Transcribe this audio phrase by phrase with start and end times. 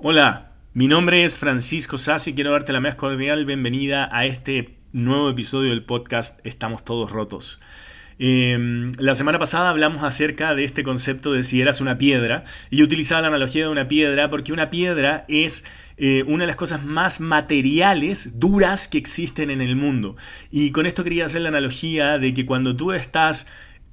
[0.00, 4.76] Hola, mi nombre es Francisco Sassi y quiero darte la más cordial bienvenida a este
[4.92, 7.60] nuevo episodio del podcast Estamos Todos Rotos.
[8.20, 12.84] Em, la semana pasada hablamos acerca de este concepto de si eras una piedra y
[12.84, 15.64] utilizaba la analogía de una piedra porque una piedra es
[15.96, 20.14] eh, una de las cosas más materiales, duras que existen en el mundo.
[20.52, 23.48] Y con esto quería hacer la analogía de que cuando tú estás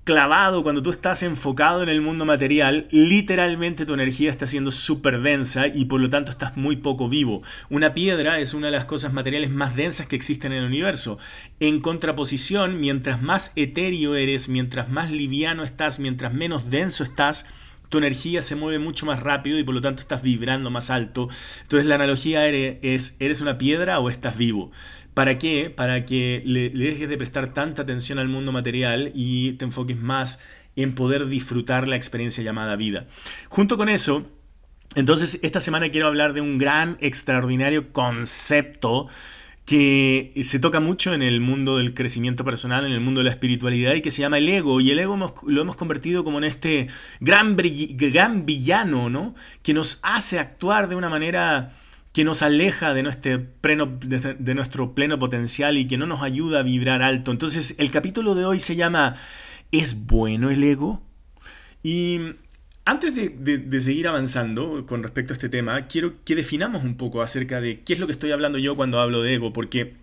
[0.06, 5.20] clavado, cuando tú estás enfocado en el mundo material, literalmente tu energía está siendo súper
[5.22, 7.42] densa y por lo tanto estás muy poco vivo.
[7.72, 11.18] Una piedra es una de las cosas materiales más densas que existen en el universo.
[11.60, 17.48] En contraposición, mientras más etéreo eres, mientras más liviano estás, mientras menos denso estás,
[17.90, 21.30] tu energía se mueve mucho más rápido y por lo tanto estás vibrando más alto.
[21.64, 24.72] Entonces la analogía es, ¿eres una piedra o estás vivo?
[25.16, 25.70] ¿Para qué?
[25.70, 30.42] Para que le, dejes de prestar tanta atención al mundo material y te enfoques más
[30.76, 33.08] en poder disfrutar la experiencia llamada vida.
[33.48, 34.30] Junto con eso,
[34.94, 39.08] entonces esta semana quiero hablar de un gran, extraordinario concepto
[39.66, 43.32] que se toca mucho en el mundo del crecimiento personal, en el mundo de la
[43.32, 44.82] espiritualidad y que se llama el ego.
[44.82, 45.18] Y el ego
[45.48, 46.88] lo hemos convertido como en este
[47.22, 49.34] gran, gran villano, ¿no?
[49.64, 51.72] Que nos hace actuar de una manera
[52.16, 56.62] que nos aleja de nuestro, pleno, de, nuestro pleno potencial y que no nos ayuda
[56.62, 57.30] a vibrar alto.
[57.30, 59.18] Entonces el capítulo de hoy se llama
[59.74, 61.04] ¿Es bueno el ego?
[61.84, 62.22] Y
[62.86, 67.60] antes de, seguir avanzando con respecto a este tema, quiero que definamos un poco acerca
[67.60, 69.96] de qué es lo que estoy hablando yo cuando hablo de ego, porque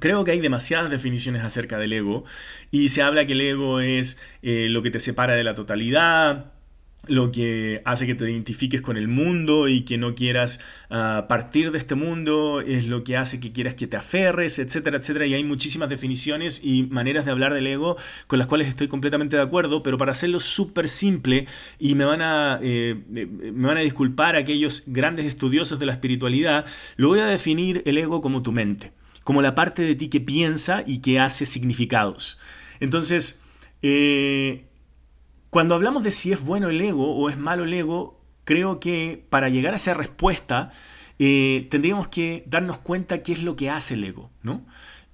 [0.00, 2.26] Creo que hay demasiadas definiciones acerca del ego
[2.70, 6.52] y se habla que el ego es eh, lo que te separa de la totalidad,
[7.06, 10.60] lo que hace que te identifiques con el mundo y que no quieras
[10.90, 14.98] ah, partir de este mundo, es lo que hace que quieras que te aferres, etcétera,
[14.98, 15.26] etcétera.
[15.26, 19.36] Y hay muchísimas definiciones y maneras de hablar del ego con las cuales estoy completamente
[19.36, 21.46] de acuerdo, pero para hacerlo súper simple,
[21.78, 25.92] y me van, a, eh, eh, me van a disculpar aquellos grandes estudiosos de la
[25.92, 28.92] espiritualidad, lo voy a definir el ego como tu mente,
[29.24, 32.38] como la parte de ti que piensa y que hace significados.
[32.80, 33.40] Entonces,
[33.82, 34.67] eh,
[35.50, 39.24] cuando hablamos de si es bueno el ego o es malo el ego, creo que
[39.30, 40.70] para llegar a esa respuesta
[41.18, 44.64] eh, tendríamos que darnos cuenta qué es lo que hace el ego, ¿no?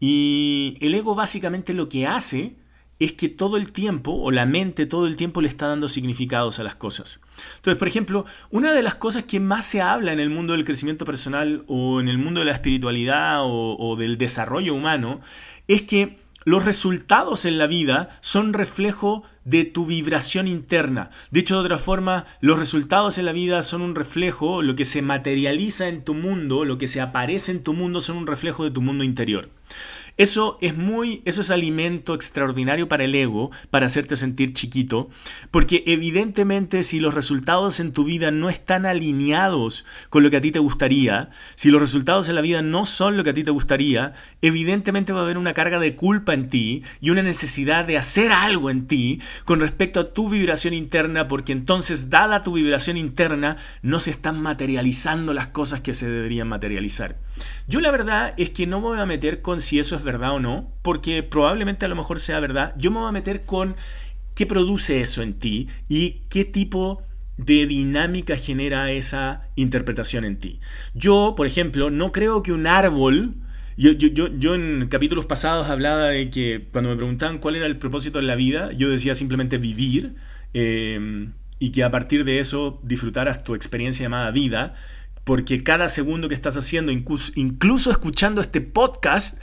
[0.01, 2.57] Y el ego básicamente lo que hace
[2.99, 6.61] es que todo el tiempo, o la mente todo el tiempo le está dando significados
[6.61, 7.21] a las cosas.
[7.57, 10.65] Entonces, por ejemplo, una de las cosas que más se habla en el mundo del
[10.65, 15.21] crecimiento personal o en el mundo de la espiritualidad o del desarrollo humano
[15.67, 21.11] es que los resultados en la vida son reflejo de tu vibración interna.
[21.31, 25.03] Dicho de otra forma, los resultados en la vida son un reflejo, lo que se
[25.03, 28.71] materializa en tu mundo, lo que se aparece en tu mundo son un reflejo de
[28.71, 29.49] tu mundo interior.
[30.17, 35.11] Eso es muy, eso es alimento extraordinario para el ego, para hacerte sentir chiquito,
[35.51, 40.41] porque evidentemente si los resultados en tu vida no están alineados con lo que a
[40.41, 43.43] ti te gustaría, si los resultados en la vida no son lo que a ti
[43.43, 47.85] te gustaría, evidentemente va a haber una carga de culpa en ti y una necesidad
[47.85, 52.53] de hacer algo en ti con respecto a tu vibración interna, porque entonces, dada tu
[52.53, 57.24] vibración interna, no se están materializando las cosas que se deberían materializar.
[57.67, 60.33] Yo la verdad es que no me voy a meter con si eso es verdad
[60.33, 62.75] o no, porque probablemente a lo mejor sea verdad.
[62.77, 63.77] Yo me voy a meter con
[64.35, 67.03] qué produce eso en ti y qué tipo
[67.37, 70.61] de dinámica genera esa interpretación en ti.
[70.95, 73.35] Yo, por ejemplo, no creo que un árbol...
[73.77, 78.19] Yo, yo, en capítulos pasados hablaba de que cuando me preguntaban cuál era el propósito
[78.19, 80.15] de la vida, yo decía simplemente vivir
[80.53, 81.27] eh,
[81.59, 84.75] y que a partir de eso disfrutaras tu experiencia llamada vida
[85.25, 89.41] porque cada segundo que estás haciendo, incluso, escuchando este podcast,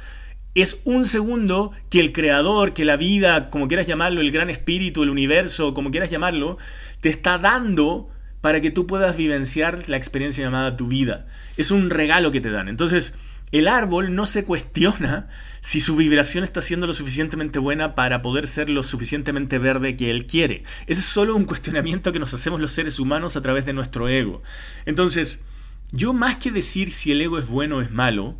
[0.53, 5.03] es un segundo que el creador, que la vida, como quieras llamarlo, el gran espíritu,
[5.03, 6.57] el universo, como quieras llamarlo,
[6.99, 8.09] te está dando
[8.41, 11.27] para que tú puedas vivenciar la experiencia llamada tu vida.
[11.57, 12.67] Es un regalo que te dan.
[12.67, 13.15] Entonces,
[13.51, 15.29] el árbol no se cuestiona
[15.61, 20.09] si su vibración está siendo lo suficientemente buena para poder ser lo suficientemente verde que
[20.09, 20.63] él quiere.
[20.87, 24.07] Ese es solo un cuestionamiento que nos hacemos los seres humanos a través de nuestro
[24.09, 24.41] ego.
[24.85, 25.43] Entonces,
[25.91, 28.37] yo más que decir si el ego es bueno o es malo,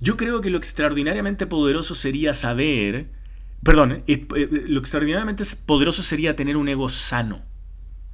[0.00, 3.10] yo creo que lo extraordinariamente poderoso sería saber,
[3.62, 7.42] perdón, eh, eh, lo extraordinariamente poderoso sería tener un ego sano,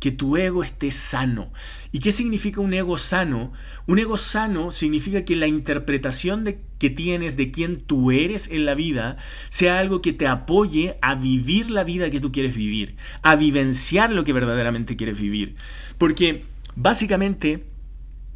[0.01, 1.53] que tu ego esté sano.
[1.93, 3.53] ¿Y qué significa un ego sano?
[3.87, 8.67] Un ego sano significa que la interpretación de, que tienes de quién tú eres en
[8.67, 9.17] la vida
[9.49, 14.13] sea algo que te apoye a vivir la vida que tú quieres vivir, a vivenciar
[14.13, 15.57] lo que verdaderamente quieres vivir.
[15.97, 16.45] Porque
[16.77, 17.65] básicamente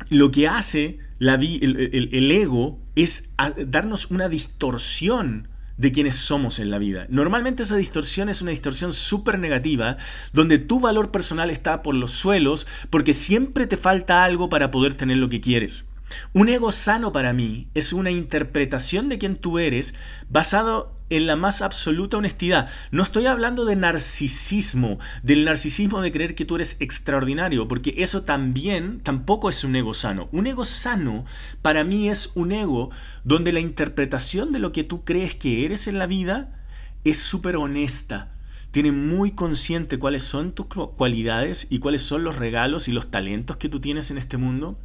[0.08, 3.30] lo que hace el, ego es
[3.66, 7.06] darnos una distorsión de quienes somos en la vida.
[7.08, 9.96] Normalmente esa distorsión es una distorsión súper negativa,
[10.32, 14.94] donde tu valor personal está por los suelos porque siempre te falta algo para poder
[14.94, 15.88] tener lo que quieres.
[16.32, 19.94] Un ego sano para mí es una interpretación de quién tú eres
[20.28, 22.68] basado en la más absoluta honestidad.
[22.90, 28.22] No estoy hablando de narcisismo, del narcisismo de creer que tú eres extraordinario, porque eso
[28.22, 30.28] también tampoco es un ego sano.
[30.32, 31.24] Un ego sano
[31.62, 32.90] para mí es un ego
[33.24, 36.64] donde la interpretación de lo que tú crees que eres en la vida
[37.04, 38.34] es súper honesta.
[38.70, 43.56] Tiene muy consciente cuáles son tus cualidades y cuáles son los regalos y los talentos
[43.56, 44.78] que tú tienes en este mundo,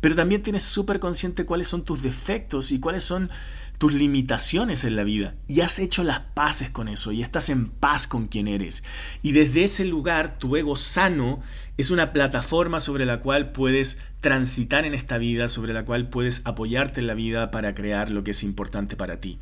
[0.00, 3.30] pero también tienes súper consciente cuáles son tus defectos y cuáles son
[3.78, 7.68] tus limitaciones en la vida y has hecho las paces con eso y estás en
[7.68, 8.84] paz con quien eres.
[9.22, 11.40] Y desde ese lugar tu ego sano
[11.76, 16.42] es una plataforma sobre la cual puedes transitar en esta vida, sobre la cual puedes
[16.46, 19.38] apoyarte en la vida para crear lo que es importante para ti.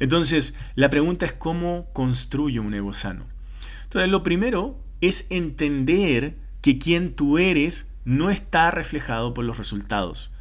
[0.00, 3.26] Entonces, la pregunta es cómo construyo un ego sano.
[3.84, 10.32] Entonces, lo primero es entender que quien tú eres no está reflejado por los resultados.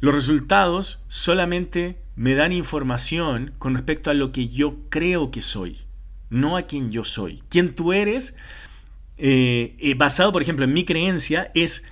[0.00, 5.78] Los resultados solamente me dan información con respecto a lo que yo creo que soy,
[6.28, 7.42] no a quien yo soy.
[7.48, 8.36] Quien tú eres,
[9.16, 11.86] eh, eh, basado por ejemplo en mi creencia, es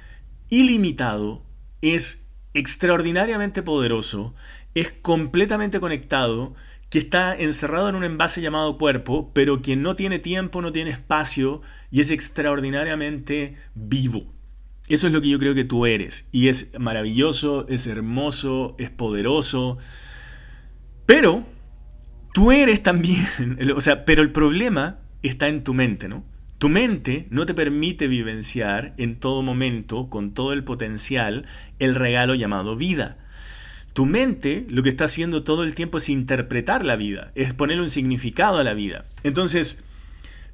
[0.51, 1.47] ilimitado,
[1.81, 4.35] es extraordinariamente poderoso,
[4.75, 6.55] es completamente conectado,
[6.91, 10.91] que está encerrado en un envase llamado cuerpo, pero que no tiene tiempo, no tiene
[10.91, 14.27] espacio y es extraordinariamente vivo.
[14.89, 16.29] Eso es lo que yo creo que tú eres.
[16.33, 19.79] Y es maravilloso, es hermoso, es poderoso.
[21.09, 21.43] Pero
[22.35, 23.27] tú eres también,
[23.75, 26.23] o sea, pero el problema está en tu mente, ¿no?
[26.59, 31.47] Tu mente no te permite vivenciar en todo momento, con todo el potencial,
[31.79, 33.17] el regalo llamado vida.
[33.95, 37.85] Tu mente lo que está haciendo todo el tiempo es interpretar la vida, es ponerle
[37.85, 39.07] un significado a la vida.
[39.23, 39.83] Entonces,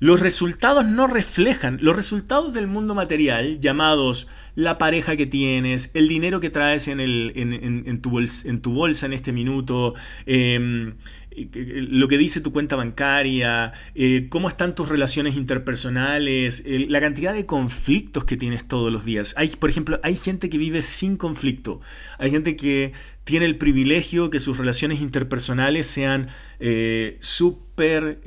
[0.01, 6.09] los resultados no reflejan, los resultados del mundo material, llamados la pareja que tienes, el
[6.09, 9.95] dinero que traes en, el, en, tu, bolsa, en tu, bolsa, en este minuto,
[10.27, 10.95] em,
[11.35, 17.47] lo que dice tu cuenta bancaria, eh, cómo están tus relaciones interpersonales, la cantidad de
[17.47, 19.35] conflictos que tienes todos los días.
[19.37, 21.81] Hay, por ejemplo, hay gente que vive sin conflicto,
[22.19, 22.93] hay gente que
[23.25, 26.29] tiene el privilegio que sus relaciones interpersonales sean
[26.61, 28.21] eh, súper...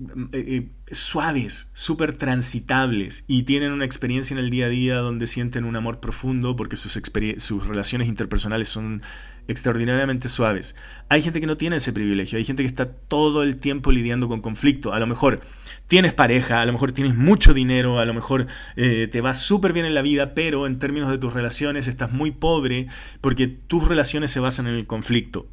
[0.00, 4.96] Em, eh, eh, suaves, súper transitables y tienen una experiencia en el día a día
[4.96, 6.98] donde sienten un amor profundo porque sus,
[7.36, 9.02] sus relaciones interpersonales son
[9.46, 10.74] extraordinariamente suaves.
[11.10, 14.26] Hay gente que no tiene ese privilegio, hay gente que está todo el tiempo lidiando
[14.26, 14.94] con conflicto.
[14.94, 15.40] A lo mejor
[15.86, 18.46] tienes pareja, a lo mejor tienes mucho dinero, a lo mejor
[18.76, 22.10] eh, te va súper bien en la vida, pero en términos de tus relaciones estás
[22.10, 22.86] muy pobre
[23.20, 25.46] porque tus relaciones se basan en el conflicto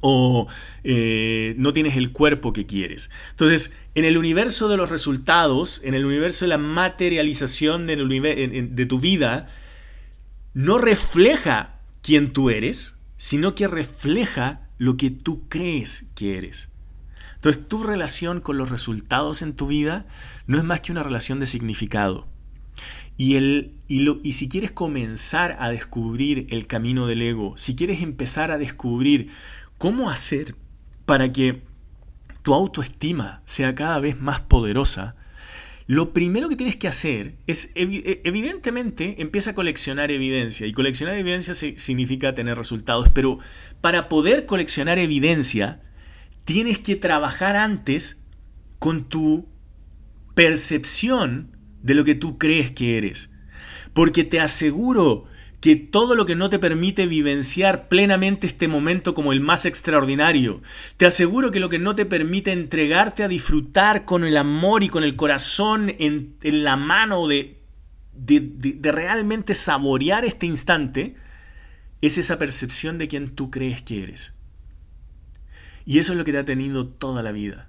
[0.00, 0.46] o
[0.84, 3.10] eh, no tienes el cuerpo que quieres.
[3.30, 9.00] Entonces, en el universo de los resultados, en el universo de la materialización de, tu
[9.00, 9.48] vida,
[10.54, 16.70] no refleja quién tú eres, sino que refleja lo que tú crees que eres.
[17.36, 20.06] Entonces, tu relación con los resultados en tu vida
[20.46, 22.26] no es más que una relación de significado.
[23.16, 27.74] Y, el, y, lo, y si quieres comenzar a descubrir el camino del ego, si
[27.74, 29.30] quieres empezar a descubrir
[29.78, 30.54] ¿Cómo hacer
[31.04, 31.62] para que
[32.42, 35.16] tu autoestima sea cada vez más poderosa?
[35.86, 40.66] Lo primero que tienes que hacer es, e, evidentemente, empieza a coleccionar evidencia.
[40.66, 43.10] Y coleccionar evidencia significa tener resultados.
[43.10, 43.38] Pero
[43.80, 45.82] para poder coleccionar evidencia,
[46.44, 48.20] tienes que trabajar antes
[48.78, 49.46] con tu
[50.34, 53.30] percepción de lo que tú crees que eres.
[53.92, 55.26] Porque te aseguro
[55.60, 60.62] que todo lo que no te permite vivenciar plenamente este momento como el más extraordinario.
[60.96, 64.88] Te aseguro que lo que no te permite entregarte a disfrutar con el amor y
[64.88, 67.58] con el corazón en, la mano de,
[68.12, 71.16] de realmente saborear este instante,
[72.02, 74.34] es esa percepción de quien tú crees que eres.
[75.84, 77.68] Y eso es lo que te ha tenido toda la vida.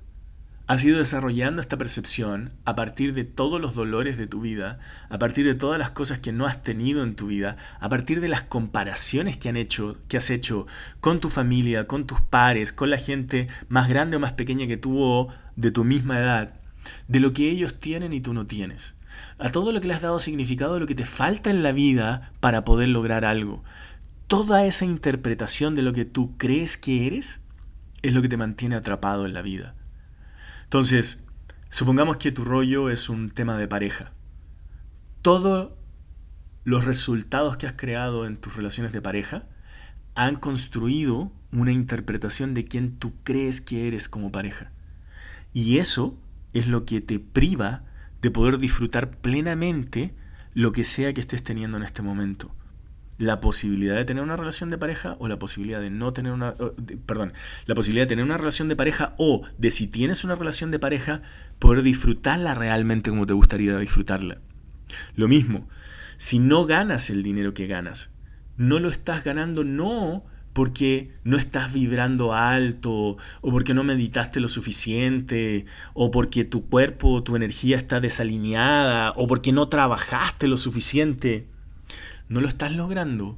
[0.70, 5.18] Has ido desarrollando esta percepción a partir de todos los dolores de tu vida, a
[5.18, 8.28] partir de todas las cosas que no has tenido en tu vida, a partir de
[8.28, 10.68] las comparaciones que, han hecho, que has hecho
[11.00, 14.76] con tu familia, con tus pares, con la gente más grande o más pequeña que
[14.76, 16.56] tú de tu misma edad,
[17.08, 18.98] de lo que ellos tienen y tú no tienes.
[19.40, 21.72] A todo lo que le has dado significado de lo que te falta en la
[21.72, 23.64] vida para poder lograr algo.
[24.28, 27.40] Toda esa interpretación de lo que tú crees que eres
[28.02, 29.74] es lo que te mantiene atrapado en la vida.
[30.68, 31.24] Entonces,
[31.70, 34.12] supongamos que tu rollo es un tema de pareja.
[35.22, 35.72] Todos
[36.66, 39.48] los resultados que has creado en tus relaciones de pareja
[40.14, 44.74] han construido una interpretación de quién tú crees que eres como pareja.
[45.54, 46.20] Y eso
[46.52, 47.86] es lo que te priva
[48.22, 50.18] de poder disfrutar plenamente
[50.54, 52.54] lo que sea que estés teniendo en este momento.
[53.18, 56.54] La posibilidad de tener una relación de pareja o la posibilidad de no tener una...
[57.06, 57.34] Perdón,
[57.66, 60.80] la posibilidad de tener una relación de pareja o de si tienes una relación de
[60.80, 61.22] pareja,
[61.60, 64.40] poder disfrutarla realmente como te gustaría disfrutarla.
[65.16, 65.68] Lo mismo,
[66.18, 68.12] si no ganas el dinero que ganas,
[68.56, 70.26] no lo estás ganando no
[70.58, 77.22] porque no estás vibrando alto, o porque no meditaste lo suficiente, o porque tu cuerpo,
[77.22, 81.48] tu energía está desalineada, o porque no trabajaste lo suficiente.
[82.30, 83.38] No lo estás logrando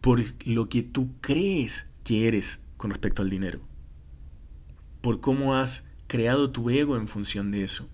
[0.00, 3.60] por lo que tú crees que eres con respecto al dinero,
[5.00, 7.88] por cómo has creado tu ego en función de eso.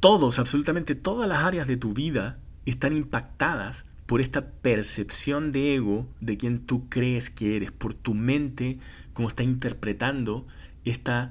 [0.00, 6.08] Todos, absolutamente todas las áreas de tu vida están impactadas por esta percepción de ego
[6.20, 8.78] de quien tú crees que eres, por tu mente,
[9.12, 10.46] como está interpretando
[10.84, 11.28] este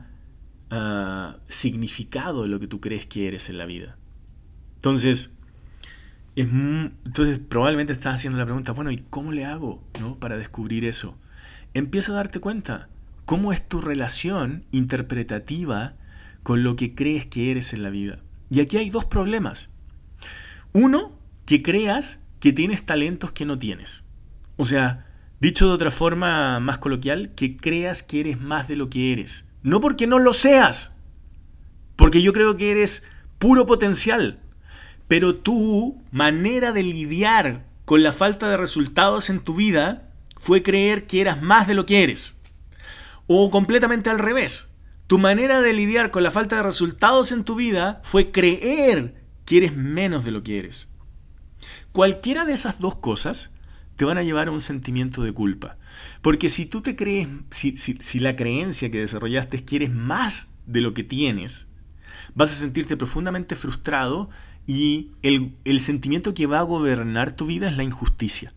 [1.47, 3.97] significado de lo que tú crees que eres en la vida.
[4.75, 5.38] Entonces,
[6.35, 10.19] es, entonces probablemente estás haciendo la pregunta, bueno, ¿y cómo le hago ¿no?
[10.19, 11.17] para descubrir eso?
[11.73, 12.89] Empieza a darte cuenta
[13.25, 15.95] cómo es tu relación interpretativa
[16.43, 18.19] con lo que crees que eres en la vida.
[18.50, 19.71] Y aquí hay dos problemas.
[20.73, 24.03] Uno, que creas que tienes talentos que no tienes.
[24.57, 25.07] O sea,
[25.39, 29.45] dicho de otra forma más coloquial, que creas que eres más de lo que eres.
[29.63, 30.95] No porque no lo seas,
[31.95, 33.03] porque yo creo que eres
[33.38, 34.39] puro potencial.
[35.12, 41.06] Pero tu manera de lidiar con la falta de resultados en tu vida fue creer
[41.06, 42.39] que eras más de lo que eres.
[43.27, 44.74] O completamente al revés.
[45.08, 49.58] Tu manera de lidiar con la falta de resultados en tu vida fue creer que
[49.58, 50.94] eres menos de lo que eres.
[51.91, 53.53] Cualquiera de esas dos cosas
[53.98, 55.77] te van a llevar a un sentimiento de culpa.
[56.22, 60.80] Porque si tú te crees, si, la creencia que desarrollaste es que eres más de
[60.80, 61.68] lo que tienes,
[62.34, 64.30] vas a sentirte profundamente frustrado
[64.68, 68.53] y el, el sentimiento que va a gobernar tu vida es la injusticia.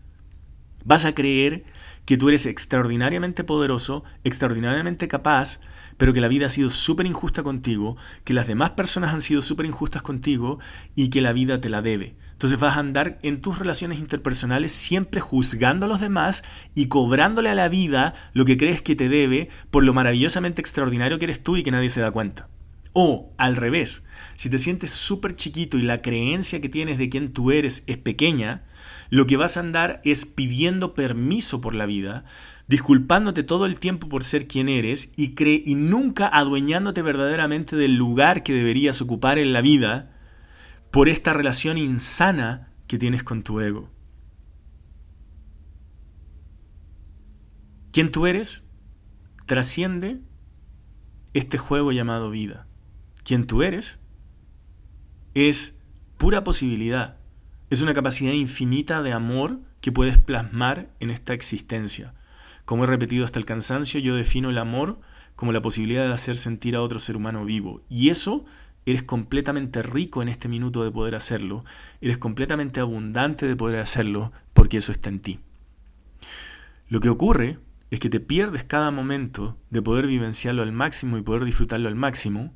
[0.83, 1.65] Vas a creer
[2.05, 5.59] que tú eres extraordinariamente poderoso, extraordinariamente capaz,
[5.97, 9.41] pero que la vida ha sido súper injusta contigo, que las demás personas han sido
[9.41, 10.59] súper injustas contigo
[10.93, 12.15] y que la vida te la debe.
[12.33, 16.43] Entonces vas a andar en tus relaciones interpersonales siempre juzgando a los demás
[16.75, 21.17] y cobrándole a la vida lo que crees que te debe por lo maravillosamente extraordinario
[21.17, 22.49] que eres tú y que nadie se da cuenta.
[22.97, 24.05] O al revés,
[24.37, 27.97] si te sientes súper chiquito y la creencia que tienes de quién tú eres es
[27.97, 28.63] pequeña,
[29.09, 32.23] lo que vas a andar es pidiendo permiso por la vida,
[32.69, 38.43] disculpándote todo el tiempo por ser quien eres y, y nunca adueñándote verdaderamente del lugar
[38.43, 40.15] que deberías ocupar en la vida
[40.89, 43.89] por esta relación insana que tienes con tu ego.
[47.91, 48.69] Quien tú eres
[49.47, 50.21] trasciende
[51.33, 52.64] este juego llamado vida.
[53.25, 53.99] Quien tú eres
[55.33, 55.79] es
[56.17, 57.17] pura posibilidad,
[57.71, 62.13] es una capacidad infinita de amor que puedes plasmar en esta existencia.
[62.65, 64.99] Como he repetido hasta el cansancio, yo defino el amor
[65.35, 67.81] como la posibilidad de hacer sentir a otro ser humano vivo.
[67.89, 68.45] Y eso
[68.85, 71.65] eres completamente rico en este minuto de poder hacerlo.
[72.01, 75.39] Eres completamente abundante de poder hacerlo porque eso está en ti.
[76.89, 77.57] Lo que ocurre
[77.89, 81.95] es que te pierdes cada momento de poder vivenciarlo al máximo y poder disfrutarlo al
[81.95, 82.53] máximo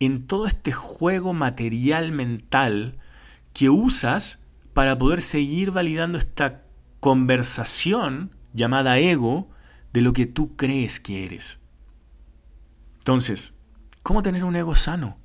[0.00, 2.98] en todo este juego material mental
[3.52, 6.62] que usas para poder seguir validando esta
[7.00, 9.50] conversación llamada ego
[9.92, 11.60] de lo que tú crees que eres.
[12.98, 13.54] Entonces,
[14.02, 15.18] ¿cómo tener un ego sano?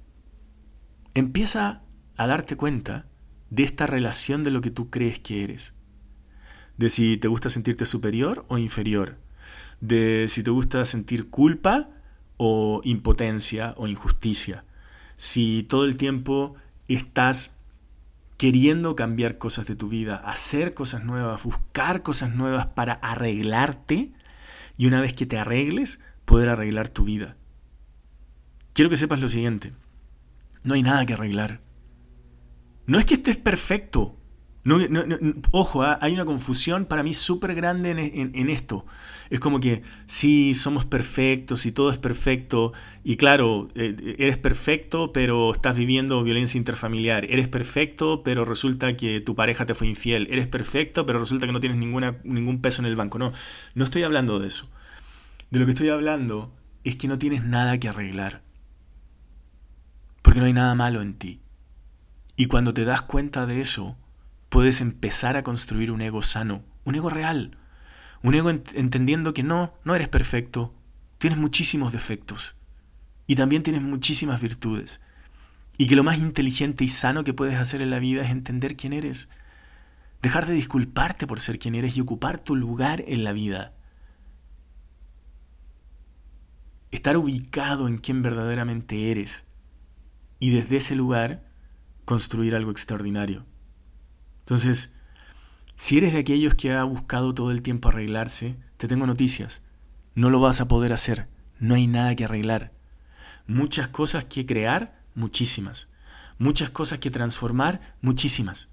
[1.13, 1.83] Empieza
[2.17, 3.07] a darte cuenta
[3.49, 5.75] de esta relación de lo que tú crees que eres.
[6.77, 9.19] De si te gusta sentirte superior o inferior.
[9.79, 11.89] De si te gusta sentir culpa
[12.45, 14.65] o impotencia o injusticia.
[15.15, 16.55] Si todo el tiempo
[16.89, 17.57] estás
[18.35, 24.11] queriendo cambiar cosas de tu vida, hacer cosas nuevas, buscar cosas nuevas para arreglarte
[24.75, 27.37] y una vez que te arregles, poder arreglar tu vida.
[28.73, 29.71] Quiero que sepas lo siguiente,
[30.63, 31.61] no hay nada que arreglar.
[32.85, 34.17] No es que estés perfecto,
[34.65, 34.77] no,
[35.51, 35.99] ojo, ¿ah?
[36.01, 38.85] hay una confusión para mí súper grande en, esto.
[39.29, 42.71] Es como que sí, somos perfectos y todo es perfecto.
[43.03, 47.25] Y claro, eh, eres perfecto, pero estás viviendo violencia interfamiliar.
[47.29, 50.27] Eres perfecto, pero resulta que tu pareja te fue infiel.
[50.31, 53.19] Eres perfecto, pero resulta que no tienes ninguna, ningún peso en el banco.
[53.19, 53.33] No,
[53.75, 54.69] no estoy hablando de eso.
[55.51, 56.53] De lo que estoy hablando
[56.85, 58.43] es que no tienes nada que arreglar.
[60.21, 61.41] Porque no hay nada malo en ti.
[62.37, 63.97] Y cuando te das cuenta de eso,
[64.53, 67.57] puedes empezar a construir un ego sano, un ego real,
[68.21, 70.75] Un ego entendiendo que no, no eres perfecto,
[71.17, 72.55] tienes muchísimos defectos
[73.25, 75.01] y también tienes muchísimas virtudes.
[75.75, 78.75] Y que lo más inteligente y sano que puedes hacer en la vida es entender
[78.75, 79.27] quién eres.
[80.21, 83.73] Dejar de disculparte por ser quien eres y ocupar tu lugar en la vida.
[86.91, 89.47] Estar ubicado en quién verdaderamente eres.
[90.37, 91.43] Y desde ese lugar
[92.05, 93.47] construir algo extraordinario.
[94.43, 94.93] Entonces,
[95.77, 99.61] si eres de aquellos que ha buscado todo el tiempo arreglarse, te tengo noticias.
[100.15, 101.29] No lo vas a poder hacer.
[101.59, 102.73] No hay nada que arreglar.
[103.47, 105.87] Muchas cosas que crear, muchísimas.
[106.37, 108.69] Muchas cosas que transformar, muchísimas.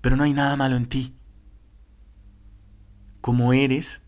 [0.00, 1.14] Pero no hay nada malo en ti.
[3.20, 4.02] Como eres,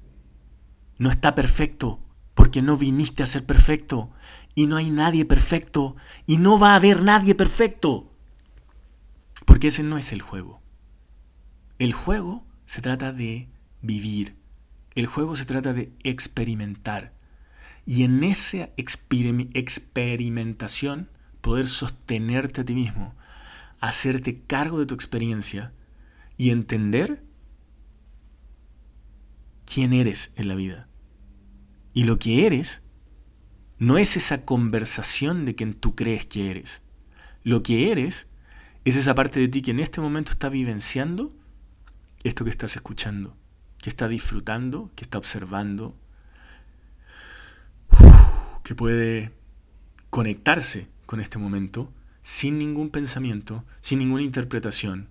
[0.99, 2.01] no está perfecto,
[2.35, 4.11] porque no viniste a ser perfecto.
[4.55, 5.97] Y no hay nadie perfecto.
[6.27, 8.13] Y no va a haber nadie perfecto.
[9.45, 10.63] Porque ese no es el juego.
[11.79, 13.51] El juego se trata de
[13.83, 14.37] vivir.
[14.95, 17.13] El juego se trata de experimentar.
[17.85, 21.11] Y en esa experimentación
[21.43, 23.15] poder sostenerte a ti mismo,
[23.81, 25.75] hacerte cargo de tu experiencia
[26.37, 27.23] y entender
[29.67, 30.89] quién eres en la vida.
[31.93, 32.81] Y lo que eres
[33.79, 36.81] no es esa conversación de quien tú crees que eres.
[37.45, 38.27] Lo que eres
[38.85, 41.36] es esa parte de ti que en este momento está vivenciando
[42.29, 43.37] esto que estás escuchando,
[43.79, 45.97] que está disfrutando, que está observando,
[48.63, 49.33] que puede
[50.11, 51.93] conectarse con este momento
[52.23, 55.09] sin ningún pensamiento, sin ninguna interpretación,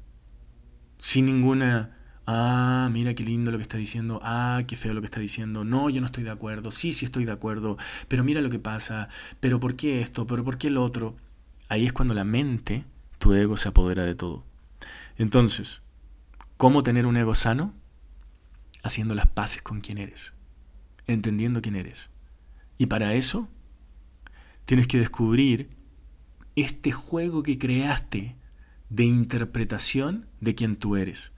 [1.00, 5.06] sin ninguna, ah, mira qué lindo lo que está diciendo, ah, qué feo lo que
[5.06, 7.78] está diciendo, no, yo no estoy de acuerdo, sí, sí estoy de acuerdo,
[8.10, 9.08] pero mira lo que pasa,
[9.40, 10.28] pero ¿por qué esto?
[10.28, 11.16] ¿Pero por qué el otro?
[11.70, 12.84] Ahí es cuando la mente
[13.20, 14.44] tu ego se apodera de todo.
[15.18, 15.85] Entonces,
[16.58, 17.74] ¿cómo tener un ego sano?
[18.84, 20.34] Haciendo las paces con quien eres,
[21.08, 22.12] entendiendo quién eres.
[22.78, 23.50] Y para eso,
[24.66, 25.70] tienes que descubrir
[26.56, 28.36] este juego que creaste
[28.90, 31.34] de interpretación de quién tú eres.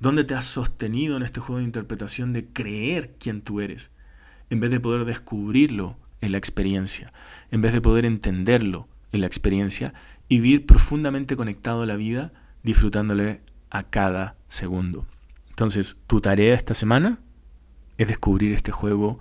[0.00, 3.92] ¿Dónde te has sostenido en este juego de interpretación de creer quién tú eres?
[4.50, 7.12] En vez de poder descubrirlo en la experiencia,
[7.50, 9.94] en vez de poder entenderlo en la experiencia
[10.28, 15.06] y vivir profundamente conectado a la vida, disfrutándole a cada segundo.
[15.50, 17.20] Entonces, tu tarea esta semana
[17.96, 19.18] es descubrir este juego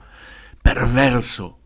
[0.61, 1.59] perverso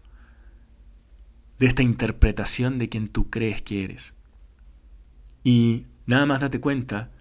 [1.59, 4.15] de esta interpretación de quien tú crees que eres.
[5.43, 7.11] Y nada más date cuenta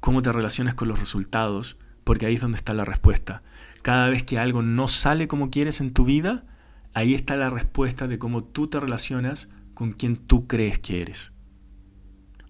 [0.00, 3.42] cómo te relacionas con los resultados, porque ahí es donde está la respuesta.
[3.82, 6.44] Cada vez que algo no sale como quieres en tu vida,
[6.92, 11.32] ahí está la respuesta de cómo tú te relacionas con quien tú crees que eres.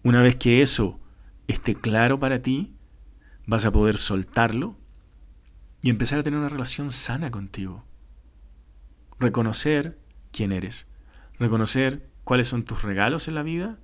[0.03, 1.01] Una vez que eso
[1.47, 2.77] esté claro para ti,
[3.47, 4.77] vas a poder soltarlo
[5.81, 7.85] y empezar a tener una relación sana contigo.
[9.19, 9.99] Reconocer
[10.33, 10.89] quién eres,
[11.39, 13.79] reconocer cuáles son tus regalos en la vida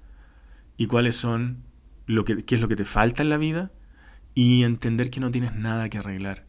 [0.77, 1.65] y cuáles son
[2.07, 3.73] lo que, qué es lo que te falta en la vida
[4.35, 6.47] y entender que no tienes nada que arreglar.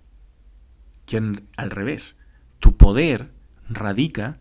[1.06, 2.20] Que al revés,
[2.60, 3.32] tu poder
[3.70, 4.40] radica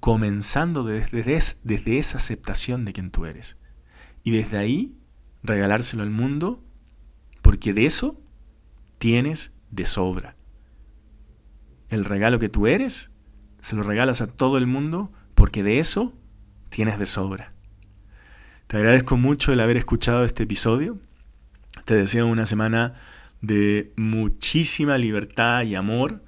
[0.00, 1.22] comenzando desde,
[1.62, 3.56] desde esa aceptación de quien tú eres.
[4.22, 4.98] Y desde ahí
[5.44, 6.64] regalárselo al mundo,
[7.42, 8.20] porque de eso
[8.98, 10.34] tienes de sobra.
[11.90, 13.12] El regalo que tú eres,
[13.60, 16.14] se lo regalas a todo el mundo, porque de eso
[16.70, 17.52] tienes de sobra.
[18.66, 20.98] Te agradezco mucho el haber escuchado este episodio.
[21.84, 22.94] Te deseo una semana
[23.42, 26.24] de muchísima libertad y amor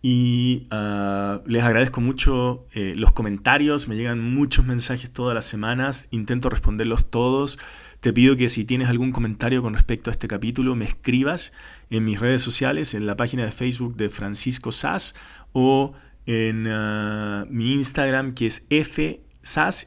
[0.00, 6.08] y ah, les agradezco mucho eh, los comentarios, me llegan muchos mensajes todas las semanas,
[6.10, 7.58] intento responderlos todos.
[8.00, 11.52] Te pido que si tienes algún comentario con respecto a este capítulo, me escribas
[11.90, 15.14] en mis redes sociales, en la página de Facebook de Francisco Sass
[15.52, 15.94] o
[16.26, 19.22] en ah, mi Instagram que es F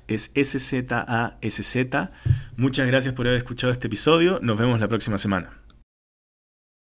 [0.07, 2.11] es S-Z-A-S-Z.
[2.57, 4.39] Muchas gracias por haber escuchado este episodio.
[4.41, 5.60] Nos vemos la próxima semana.